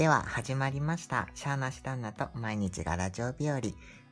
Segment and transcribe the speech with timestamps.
[0.00, 1.28] では始まりました。
[1.34, 3.58] シャーナシダンナと毎日がラジオ日和。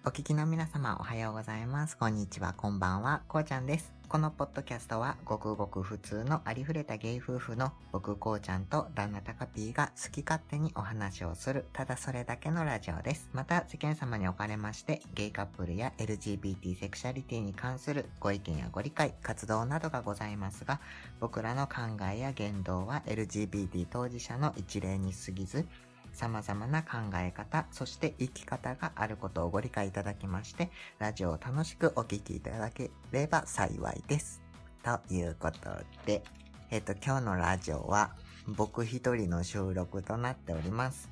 [0.04, 1.96] お聞きの皆様おはようございます。
[1.96, 3.97] こんにちは、こんばんは、こうちゃんです。
[4.08, 13.28] このポッドキャストはごくごく普通のありふれたゲイ夫婦の僕こうちゃんと旦那たかぴーが好き勝手にお話をする、ただそれだけのラジオです。
[13.34, 20.80] また世間様におかれましてゲイカップルや LGBT セクシャリティに関するご意見やご理解、活動などがございますが、
[21.20, 21.74] 僕らの考
[22.10, 25.66] えや言動は LGBT 当事者の一例に過ぎず、
[26.12, 34.42] 様々な考え方、そして生き方があることをご理解いただきまして、ラジオを楽しくお聞きいただければ幸いです。
[34.82, 35.58] ということ
[36.06, 36.22] で、
[36.70, 38.14] えっ、と、今日のラジオは
[38.46, 41.10] 僕一人の収録となっております。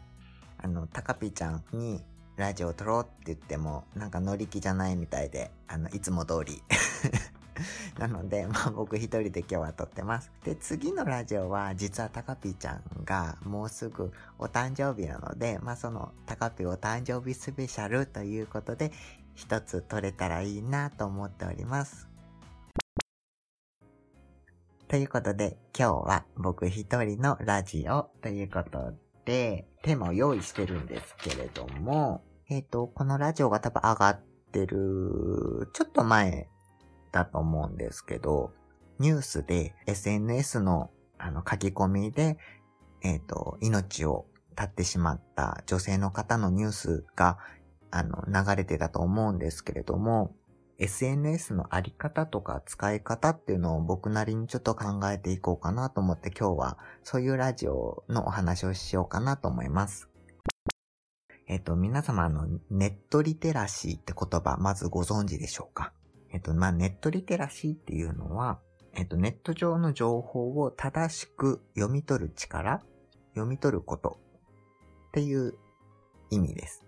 [0.58, 2.02] あの、たかぴちゃんに
[2.36, 6.62] ラジオ撮ろうって言っても、なんか乗り気じゃないみたいで、あの、いつも通り。
[7.98, 10.30] なので、まあ僕一人で今日は撮ってます。
[10.44, 18.92] で、次のラジオは実はタカピーちゃんがもうすぐお誕生日なので、まあそのタカピーお誕生日スペシャルということで、
[19.34, 22.08] 一つ撮れたらいいなと思っております。
[24.88, 34.20] ということで、今日は僕一人のラジオということで、テーマを用意してるんですけれども、えっ、と、このラジオが多分上がっ
[34.52, 36.48] てる、ちょっと前
[37.16, 38.52] だと思うんですけど、
[38.98, 42.36] ニュースで SNS のあの書き込みで、
[43.02, 47.38] えっ、と、命を絶ってしまった女性の方のニュースが、
[47.90, 50.34] あの、流れてたと思うんですけれども、
[50.78, 60.10] SNS のあり方とか使い方っていうのを僕なりにちょっと考えていこうかなと思って今日はそういうラジオのお話をしようかなと思います。
[61.48, 65.92] えっ、と、皆様の、ネットリテラシーって言葉、まずご存知でしょうか？
[66.32, 68.58] えっと、まあ、ネットリテラシーっていうのは、
[68.94, 72.82] えっと、ネット上の情報を正しく読み取る力、
[73.34, 74.18] 読み取ること
[75.08, 75.54] っていう
[76.30, 76.84] 意味です。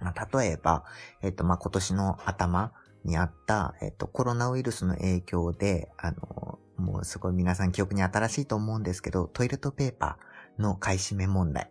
[0.00, 0.84] まあ、例えば、
[1.22, 2.72] えっと、まあ、今年の頭
[3.04, 11.70] にあった、えっと、コロナウイルスの影響で、あの、もうすごい皆さん記憶に新しいと思うんですけど、トイレットペーパーの買い占め問題。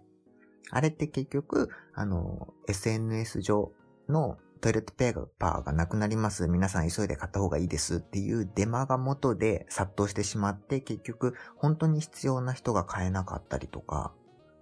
[0.72, 3.72] あれって結局、あの、SNS 上
[4.08, 6.48] のトイレットペーパーがなくなります。
[6.48, 14.14] 皆さん急いで買った方がいいですっていうデマが元で殺到してしまって、結局本当に必要な人が買えなかったりとか、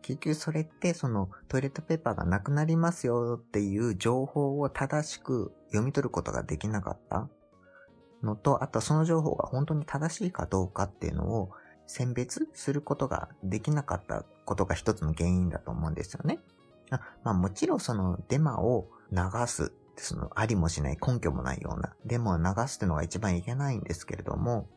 [0.02, 7.28] 結局それってそのトイレットペーパーがなくなりますよっていう情報を正しく読み取ることができなかった
[8.24, 11.52] のと、あとその情報が本当に正しいかどうかっていうのを
[11.88, 16.40] 選別することができなかったことが一つの原因だと思うんですよね。
[16.90, 24.68] あまあもちろんそのデマを流すそのありもしない根拠もないようなデモを流すっていうのが一番いけないんですけれども、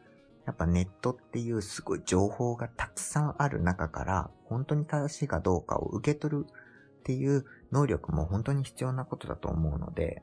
[0.47, 10.23] やっぱネットっていうすごい情報がたくさんある中から本当に正しいかどうかを受け取るっていう能力も本当に必要なことだと思うので、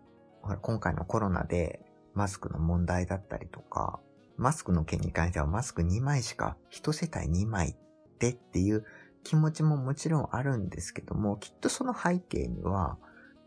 [0.61, 1.81] 今回のコロナで
[2.13, 3.99] マスクの問題だったりとか、
[4.37, 7.75] マスクの件に関してはマスク2枚しか、一世帯2枚
[8.19, 8.85] でっていう
[9.23, 12.97] 気持ちももちろんあるんですけども、きっとその背景には、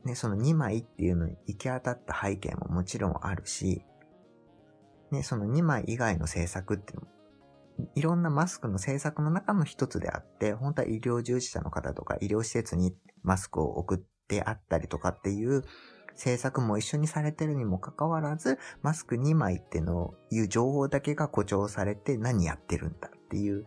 [0.05, 3.85] ね、その2枚っていうのに行き当たった背景ももちろんあるし、
[5.11, 7.13] ね、その2枚以外の政策っていうのも、
[7.95, 13.99] いろんなマスクの政策の中の一つであって、本当は医療従事者の方とか医療施設にマスクを送っ
[14.29, 15.63] てあったりとかっていう
[16.13, 23.65] 政策も一緒にされてるにもかかわらず、マスク2枚ってのいう情報だけが誇張されて何やってるんだっていう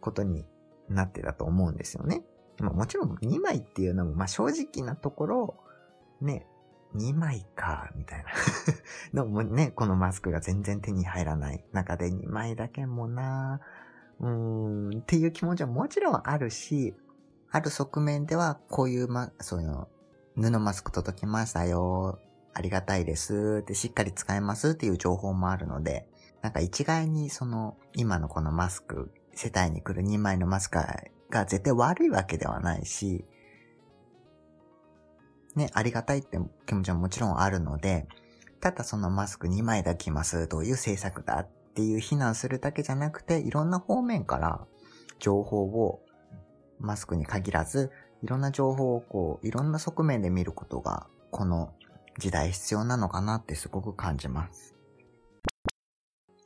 [0.00, 0.44] ことに
[0.88, 2.22] なってたと思うんですよね。
[2.64, 5.54] まあ、もちろん2枚っていうのも、まあ、正直なところ、
[6.20, 6.46] ね、
[6.96, 8.30] 2枚か、みたいな。
[9.24, 13.60] のもね、このマスクが全然手に入らない中で2枚だけもな、
[14.20, 16.94] うーん、っていう気持ちはもちろんあるし、
[17.50, 19.86] ある側面では、こういうま、そういう、
[20.36, 22.18] 布マスク届きましたよ。
[22.54, 23.60] ありがたいです。
[23.62, 26.08] ってしっかり使えますっていう情報もあるので、
[26.42, 30.78] なんか一概にその、今のこのマスク、世帯に来る2枚のマスク
[31.30, 33.24] が絶対悪いわけではないし、
[35.54, 38.06] ね、ありがたいって気持ちはもちろんあるので、
[38.60, 44.66] ただそのマスク2枚だけます、どういう政策だっていう非難するだけじゃなくて、いろんな方面から
[45.18, 46.00] 情報を
[46.78, 47.90] マスクに限らず、
[48.22, 51.72] いろんな情報をこう、いろんな側面で見ることが、この
[52.18, 54.74] 時代必要なのかなってすごく感じます。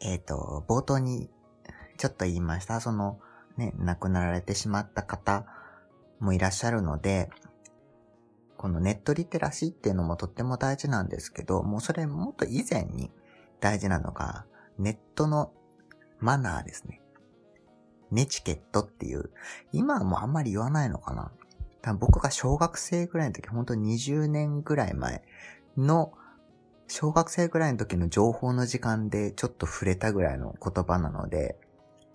[0.00, 1.30] えっ、と、冒頭に
[1.96, 2.80] ちょっと言いました。
[2.80, 3.20] その、
[3.56, 5.46] ね、亡くなられてしまった方
[6.20, 7.30] もいらっしゃるので、
[8.56, 13.10] このネットリテラシーっていうのもとっても大事なんですけど、もうそれもっと以前に
[13.60, 14.46] 大事なのが、
[14.78, 15.52] ネットの
[16.20, 17.00] マナーですね。
[18.12, 19.30] ネチケットっていう、
[19.72, 21.32] 今はもうあんまり言わないのかな。
[21.80, 25.24] 多分僕が小学生ぐらいの時、本当20年ぐらい前
[25.76, 26.12] の、
[26.86, 31.58] 小学生ぐらいの時の情報の時間でちょっと触れたぐらいの言葉なので、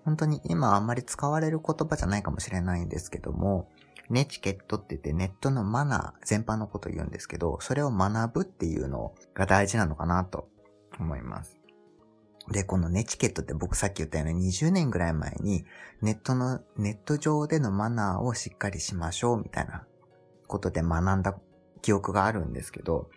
[0.07, 3.67] 本当に今あんまり使われる言葉じゃないかもしれないんですけども、
[4.09, 10.47] ネチケットって言ってネットのマナー全般のことを言うんですけど、それを学ぶっていうのが大事なのかなと
[10.97, 11.59] 思います。
[12.49, 15.65] で、このネチケットって僕さっき言ったように20年ぐらい前に
[16.01, 19.85] ネットの、ネット上でのマナーをしっかりしましょうみたいな
[20.47, 21.37] ことで学んだ
[21.81, 23.09] 記憶があるんですけど、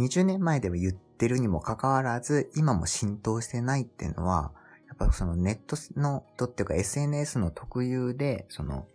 [0.00, 4.50] 20年前でも言ってるにもかかわらず今も浸透してないっていうのは、
[4.92, 8.86] やっぱそのネットの、とっていうか SNS の特有で、その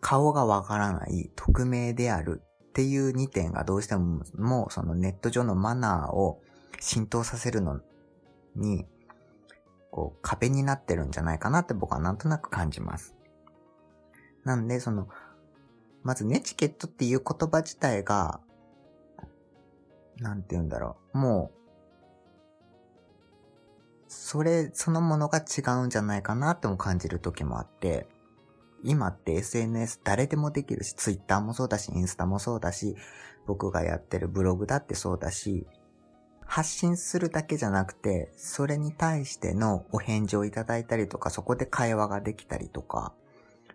[0.00, 6.40] 顔がわからない匿名であるっていう2点がどうしてももうそのネット上のマナーを
[6.80, 7.80] 浸透させるの
[8.56, 8.86] に、
[9.90, 13.14] こう壁になってるんじゃないかなって僕はなんとなく感じます。
[14.44, 15.08] なんでその、
[16.04, 18.40] まずネチケットっていう言葉自体が、
[20.20, 21.18] なんて言うんだろう。
[21.18, 21.57] もう、
[24.08, 28.06] それそのものが違うんじゃないかなっても感じる時もあって、
[28.82, 32.96] 今って SNS 誰でもできるし、Twitter もそうだし、インスタもそうだし、
[33.46, 35.66] 僕がやってるブログだってそうだし、
[36.44, 43.12] 発信するだけじゃなくて、それに対してのお返事をいただいたりとか、そこで会話ができたりとか、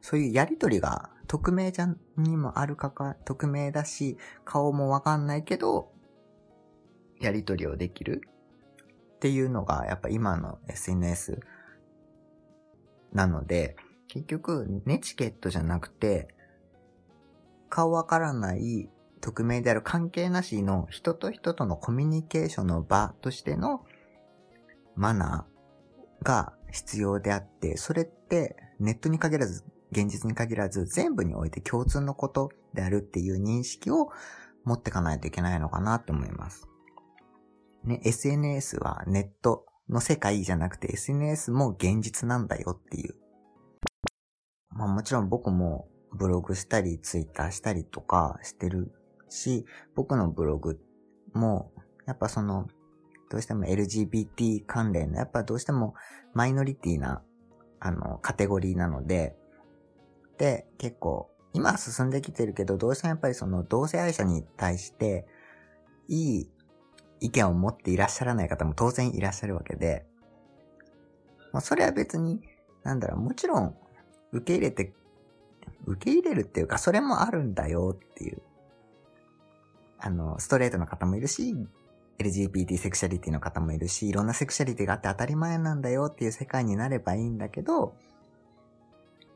[0.01, 5.91] そういうやりとりが匿名じゃにもあるかか、匿名だし、顔もわかんないけど、
[7.19, 8.21] やりとりをできる。
[9.23, 11.39] っていうのが、やっぱ今の SNS
[13.13, 13.77] なので、
[14.09, 16.27] 結局、ネチケットじゃなくて、
[17.69, 18.89] 顔わからない
[19.21, 23.85] 匿名である関係なしの人と人とのコミュニケーションの場としての
[24.97, 34.09] マナーが必要であって、それってネットに限らず、現実に限らず全部において共通のことであるっていう認識を
[34.65, 36.67] 持ってかないといけないのかなと思います。
[37.83, 43.15] ね、SNS はネットの世界じゃなくて SNS も現実なんだよっていう。
[44.69, 48.91] まあもちろん僕もブログしたりツイッターしたりとかしてる
[49.30, 49.65] し、
[49.95, 50.80] 僕のブログ
[51.33, 51.71] も、
[52.06, 52.68] やっぱその、
[53.30, 55.95] どうしても LGBT 関連の、やっぱどうしても
[56.33, 57.24] マイノリティな、
[57.80, 59.35] あの、カテゴリーなので、
[60.38, 65.25] で、結構、今進んできてるけど、どうしてもやっぱりその同性愛者に対して、
[66.07, 66.51] いい
[67.23, 70.05] 意見を持っていらっしゃらない方も当然いらっしゃるわけで、
[71.53, 72.41] まあそれは別に、
[72.83, 73.75] なんだろう、もちろん
[74.33, 74.91] 受け入れて、
[75.85, 78.41] 受け入れるっていうか、それもあるんだよっていう。
[79.99, 81.55] あの、ストレートの方もいるし、
[82.19, 87.95] LGBT セクシャリティの方もいるし、いろんなセクシャリティがあって当たり前なんだよっていう世界になればいいんだけど、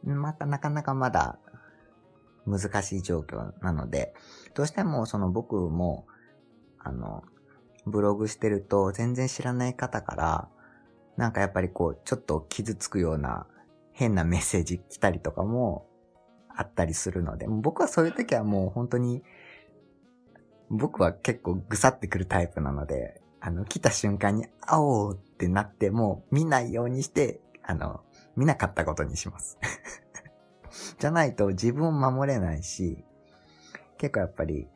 [0.03, 1.39] またなかなかまだ
[2.45, 4.13] 難しい状況なので、
[4.55, 6.05] どうしてもその僕も、
[6.79, 7.23] あの、
[7.87, 10.49] ブログしてると全然知らない方から、
[11.17, 13.47] なんかやっぱりこう、ちょっと傷つくような
[13.93, 15.87] 変なメッセージ来たりとかも
[16.49, 19.23] あったりするので、僕はそういう時はもう本当に、
[20.69, 28.01] 僕は結構ぐさってくるタイプなので、あの、来た瞬間に、あおーってなってもう見ないようにして、あの、
[28.35, 29.57] 見なかったことにします。
[30.99, 33.03] じゃないと自分を守れないし、
[33.97, 34.67] 結構やっぱり、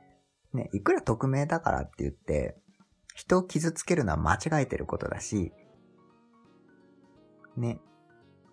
[0.54, 2.58] ね、いくら匿名だからって言って、
[3.22, 5.54] 人を傷つけるのは間違えてることだし、
[7.56, 7.80] ね。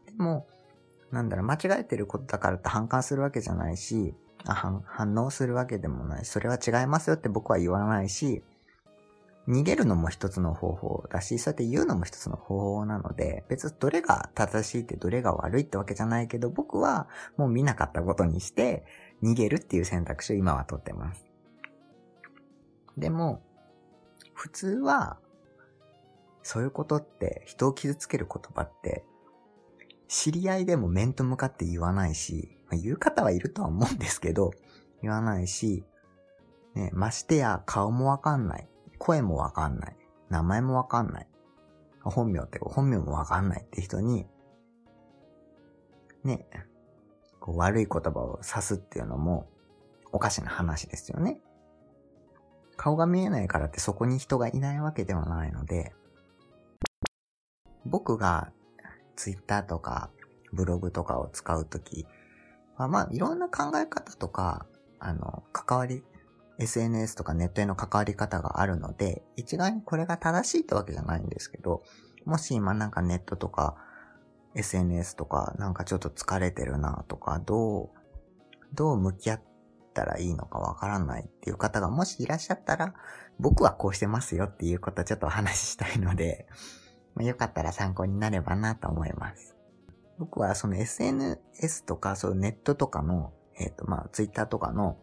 [0.05, 0.47] でも、
[1.11, 8.43] なんだろう、間違えてることだからって反感するわけじゃないし、反反応するわけでもないし、それは違いますよって僕は言わないし、
[9.49, 17.09] 逃げるのも一つの方法だし、そうやって言うのも一つの方法なので、別にどれが正しいってどれが悪いってわけじゃないけど、僕は
[17.39, 18.85] もう見なかったことにして、
[19.23, 21.25] 逃げるっていう選択肢を今は取ってます。
[22.99, 23.41] でも、
[24.39, 25.19] 普通は、
[26.45, 29.05] そういうことって人を傷つける言葉って
[30.07, 34.53] 知り合いでも面と向かって言わないし、まあ、言う方はいるとは思うんですけど、
[35.03, 35.83] 言わないし、
[36.77, 38.69] ね、ましてや顔もわかんない。
[38.99, 39.97] 声もわかんない。
[40.31, 41.27] 名前もわかんない。
[42.05, 44.25] 本名って本名もわかんないって人に、
[46.23, 46.47] ね、
[47.41, 49.49] こう悪い言葉を指すっていうのも
[50.13, 51.41] おかしな話ですよね。
[52.79, 55.93] 顔が見えないからってそこに人がいないわけではないので、
[57.85, 58.51] 僕が
[59.17, 60.11] ツイッターとか
[60.53, 62.07] ブログとかを使うとき
[62.77, 64.67] は、まあ、いろんな考え方とか、
[65.01, 66.03] あの、関わり、
[66.61, 71.83] SNS とかネットへの関わり方があるので、一概にこれが正しいってわけじゃないんですけど、
[72.25, 73.77] もし今なんかネットとか
[74.55, 77.91] SNS とかなんかちょっと疲れてるなとか、どう、
[78.75, 79.43] どう向き合っ
[79.99, 82.95] たらいいのかわからないっていう方がもしいらっしゃったら、
[83.41, 86.47] 僕はこうしてますよっていうことをちょっとお話ししたいので、
[87.17, 89.57] まあ、よかったら参考になればなと思います。
[90.19, 94.99] 僕はその SNS とか、そうネットとかの、えっ、ー、とまあ Twitter とかの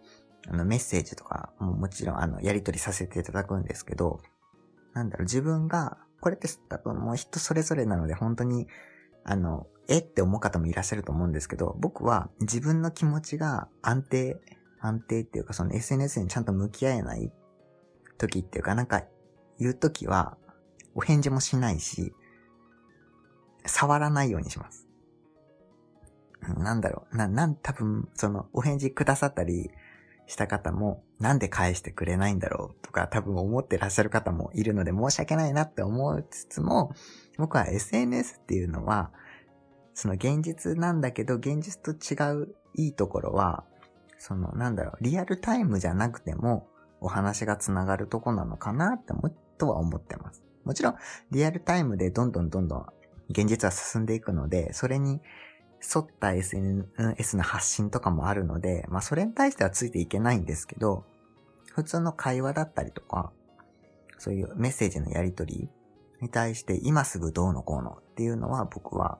[0.47, 4.21] あのメッセージとかももちろんあのやり取りさせていただくんですけど、
[4.93, 8.67] なんだろう、自分が、これって多分もう人それぞれなので本当に、
[9.23, 14.39] あの、えって思う方もいらっしゃると思うんですけど、僕は自分の気持ちが安定、
[14.85, 17.31] 安定っていうかその SNS にちゃんと向き合えない
[18.17, 19.03] 時っていうかなんか
[19.59, 20.37] 言う時は
[20.95, 22.13] お返事もしないし、
[23.65, 24.87] 触らないようにします。
[26.57, 29.71] なんだろう、な、なん、多分、その、お返事くださったり
[30.25, 36.93] した方も、なんで返してくれないんだろうとか、多分思ってらっしゃる方もいるので、申し訳ないなって思いつつも、
[37.37, 39.11] 僕は SNS っていうのは、
[39.93, 43.65] その現実なんだけど、現実と違ういいところは、
[44.27, 46.67] その、なんだろう、リアルタイムじゃなくても、
[46.99, 49.29] お話が繋がるとこなのかなっても、
[49.59, 50.43] とは思ってます。
[50.63, 50.95] もちろん、
[51.29, 52.85] リアルタイムでどんどんどんどん
[53.29, 55.21] 現実は進んでいくので、それに
[55.95, 61.05] 沿った SNS の発信とかもあるので、まあそれに対してはついていけないんですけど、
[61.71, 63.31] 普通の会話だったりとか、
[64.17, 65.69] そういうメッセージのやりとり
[66.19, 69.19] に対して今すぐどうのこうのっていうのは僕は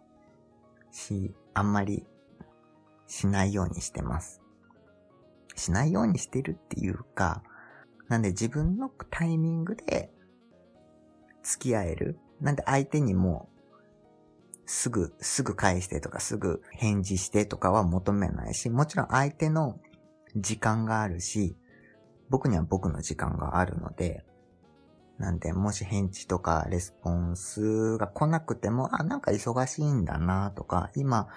[0.91, 2.07] し、あんまり
[3.05, 4.41] しないようにしてます。
[5.55, 7.43] しないようにしてるっていうか、
[8.07, 10.11] なんで自分のタイミングで
[11.43, 12.19] 付き合える。
[12.41, 13.49] なんで相手にも
[14.65, 19.79] すぐ、すぐ返してとか、すぐ返事してとかは求めないし、もちろん相手の
[20.35, 21.55] 時間があるし、
[22.29, 24.25] 僕には僕の時間があるので、
[25.17, 31.29] なんで、もし返事とかレスポンスが来なくても、あ、なんか忙しいんだなとか、今、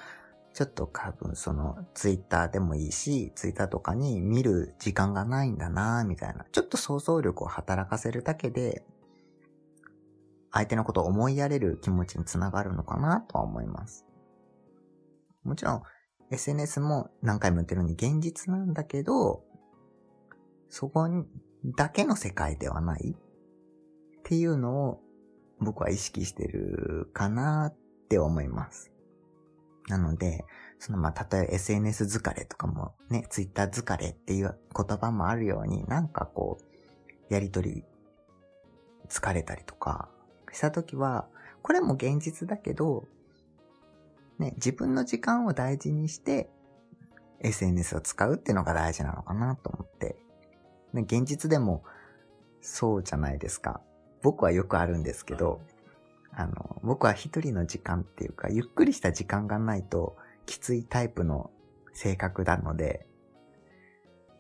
[0.58, 6.46] ちょっと多分そのツイッターでもいいし、ツイッターとかに見る時間がないんだなみたいな。
[6.50, 8.84] ちょっと想像力を働かせるだけで、
[10.50, 14.04] 相手のことを思いやれる気持ちにつながるのかなとは思います。
[15.44, 15.82] もちろん、
[16.32, 19.44] SNS も何回も言ってるように現実なんだけど、
[20.70, 21.08] そこ
[21.76, 25.00] だけの世界ではないっていうのを
[25.60, 28.90] 僕は意識してるかなって思います。
[29.88, 30.44] なので、
[30.78, 37.84] そのまあ、例えば SNS 疲れとかもね、Twitter 疲れっていう言葉もあるように、なんかこう、やりとり
[39.08, 40.08] 疲れたりとか、
[40.52, 41.26] したときは、
[41.62, 43.04] これも現実だけど、
[44.38, 46.48] ね、自分の時間を大事にして、
[47.40, 50.16] SNS を使うっていうのが大事なのかなと思って。
[50.92, 51.82] ね、現実でも、
[52.60, 53.80] そうじゃないですか。
[54.22, 55.60] 僕はよくあるんですけど、
[56.38, 60.16] あの、僕は一人の時間っていうか、ゆっくりした時間がないと、
[60.46, 61.50] きついタイプの
[61.92, 63.06] 性格なので、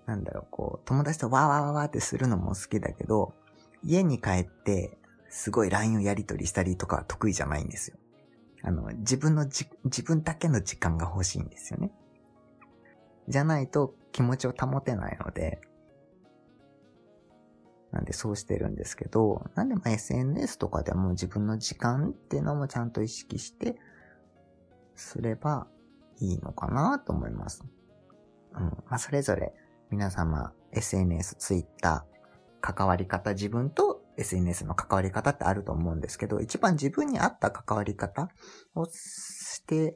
[0.06, 3.34] なんだろう、こう、友達とわーわーわーってするのも好きだけど、
[3.82, 4.96] 家に帰って、
[5.28, 7.96] すごい LINE をやり取りしたりとかは得意じゃないんですよ。
[8.62, 11.90] あの、自分のじ、自分だけの時間が欲しいんですよね。
[13.26, 15.60] じゃないと気持ちを保てないので、
[17.92, 23.76] なんでそうしてるんですけど、なんでも SNS とかでも自分の時間っていうのもちゃんと意識して
[24.94, 25.66] すれば
[26.20, 27.64] いいのかなと思います。
[28.54, 28.62] うん。
[28.62, 29.54] まあ、それぞれ
[29.90, 32.04] 皆様 SNS、Twitter、
[32.60, 38.28] 関わり方、自分と SNS の関わり方ってあると思うんですけど、一番自分に合った関わり方
[38.74, 39.94] をして、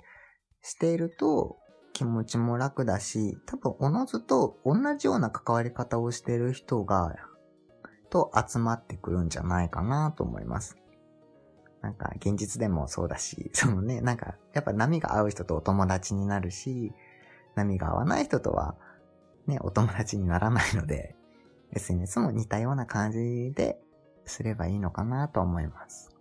[0.63, 1.59] していると
[1.93, 7.15] 気持ちも楽だし、多分おのずと同じような関わり方をしている人が、
[8.13, 10.77] と集まってくるんじゃないかなと思います。
[11.81, 16.93] なんか現実でもそうだし、 そのね、なんかやっぱ波が合う人とお友達になるし、
[17.55, 18.77] 波が合わない人とは
[19.47, 21.17] ね、お友達にならないので、
[21.73, 23.81] SNS も似たような感じで
[24.27, 26.12] すればいいのかなと思います。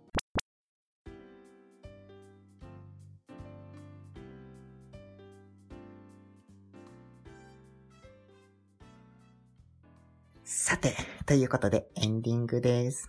[11.24, 13.08] ということでエンディングです。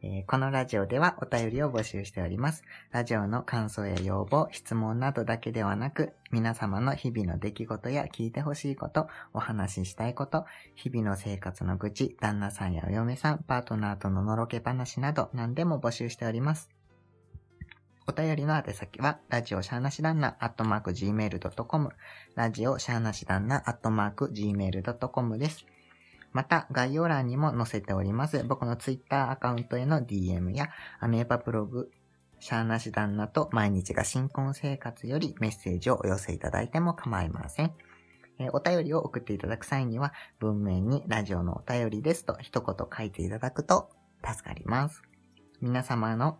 [0.00, 2.62] えー、このラジオではお便りを募集しております。
[2.92, 10.44] ラジオの感想や要望、質問などだけではなく、皆様の日々の出来事や聞いてほしいこと、お話ししたいこと、
[10.76, 16.70] 日々の生活の愚痴、旦那さんやお嫁さん、パートナーとののろけ話など何でも募集しております。
[18.06, 21.90] お便りの宛先は、ラジオシャーナシダンナ、アットマーク gmail.com、
[22.36, 25.66] ラジオシャーナシダンナ、アットマーク gmail.com です。
[26.32, 28.44] また、概要欄にも載せております。
[28.44, 30.68] 僕の Twitter アカウントへの DM や、
[31.00, 31.90] アメーバブログ
[32.40, 37.72] シャーナシ旦那と毎日が新婚生活よりメッセージをお寄せいただいても構いません。
[38.38, 43.90] え、お便りを送っていただく際には、文面にラジオのお便りですと一言書いていただくと
[44.24, 45.02] 助かります。
[45.60, 46.38] 皆様の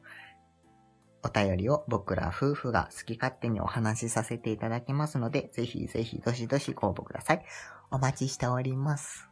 [1.25, 7.45] お便りを僕ら夫婦が好き勝手にお話しさせていただきますので、ぜひぜひどしどしご応募ください。
[7.91, 9.28] お待ちしております。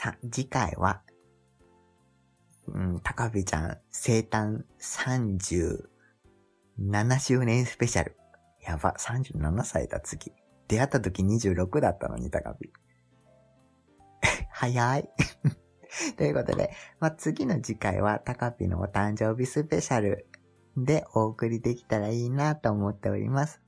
[0.00, 1.02] さ、次回は、
[2.68, 5.88] うん、高部ちゃん生誕37
[7.18, 8.16] 周年スペシャル。
[8.62, 10.30] やば、37歳だ次。
[10.68, 12.70] 出会った時26だったのに、高部。
[14.52, 15.10] 早い。
[16.16, 20.28] ということで、まあ、次の次回は高ピのお誕生日スペシャル
[20.76, 23.60] でお送りできたらいいなと思っております。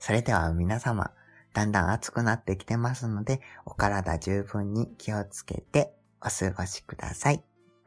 [0.00, 1.14] それでは皆様、
[1.52, 7.42] だんだん暑くなってきてますので、お体十分に気をつけてお過ごしください。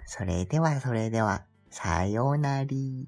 [0.05, 3.07] それではそれでは、さようなり。